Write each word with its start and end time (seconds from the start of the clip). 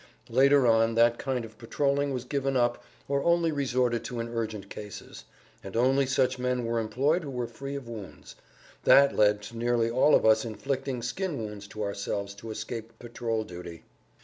Later 0.31 0.65
on 0.65 0.95
that 0.95 1.19
kind 1.19 1.45
of 1.45 1.59
patroling 1.59 2.11
was 2.11 2.23
given 2.25 2.57
up 2.57 2.83
or 3.07 3.21
only 3.23 3.51
resorted 3.51 4.03
to 4.05 4.19
in 4.19 4.29
urgent 4.29 4.67
cases, 4.67 5.25
and 5.63 5.75
only 5.77 6.07
such 6.07 6.39
men 6.39 6.65
were 6.65 6.79
employed 6.79 7.23
who 7.23 7.29
were 7.29 7.45
free 7.45 7.75
of 7.75 7.87
wounds. 7.87 8.33
That 8.83 9.15
led 9.15 9.43
to 9.43 9.57
nearly 9.57 9.91
all 9.91 10.15
of 10.15 10.25
us 10.25 10.43
inflicting 10.43 11.03
skin 11.03 11.37
wounds 11.37 11.67
to 11.67 11.83
ourselves 11.83 12.33
to 12.33 12.49
escape 12.49 12.97
patrol 12.97 13.43
duty. 13.43 13.83